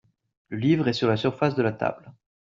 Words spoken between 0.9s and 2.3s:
sur la surface de la table.